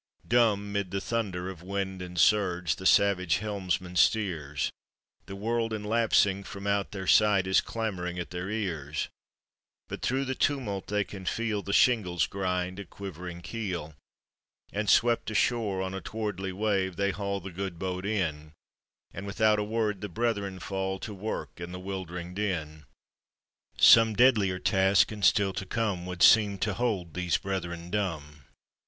Dumb 0.27 0.71
'mid 0.71 0.89
the 0.89 0.99
thunder 0.99 1.47
of 1.47 1.61
wind 1.61 2.01
and 2.01 2.19
surge, 2.19 2.77
That 2.77 2.87
savage 2.87 3.37
helmsman 3.37 3.95
steers, 3.95 4.71
The 5.27 5.35
world 5.35 5.73
in 5.73 5.83
lapsing 5.83 6.43
from 6.45 6.65
out 6.65 6.89
their 6.89 7.05
sight 7.05 7.45
Is 7.45 7.61
clamoring 7.61 8.17
at 8.17 8.31
their 8.31 8.49
ears; 8.49 9.09
But 9.87 10.01
through 10.01 10.25
the 10.25 10.33
tumult 10.33 10.87
they 10.87 11.03
can 11.03 11.25
feel 11.27 11.61
The 11.61 11.71
shingles 11.71 12.25
grind 12.25 12.79
a 12.79 12.85
quivering 12.85 13.43
keel 13.43 13.93
And 14.73 14.89
swept 14.89 15.29
ashore 15.29 15.83
on 15.83 15.93
a 15.93 16.01
towardly 16.01 16.51
wave, 16.51 16.95
They 16.95 17.11
haul 17.11 17.39
the 17.39 17.51
good 17.51 17.77
boat 17.77 18.03
in, 18.03 18.53
And 19.13 19.27
without 19.27 19.59
a 19.59 19.63
word 19.63 20.01
the 20.01 20.09
brethren 20.09 20.57
fall 20.57 20.97
To 20.97 21.13
work 21.13 21.59
in 21.61 21.71
the 21.71 21.79
'wildering 21.79 22.33
din: 22.33 22.85
Some 23.77 24.15
deadlier 24.15 24.57
task, 24.57 25.11
and 25.11 25.23
still 25.23 25.53
to 25.53 25.65
come, 25.67 26.07
Would 26.07 26.23
seem 26.23 26.57
to 26.57 26.73
hold 26.73 27.13
those 27.13 27.37
brethren 27.37 27.91
dumb. 27.91 28.45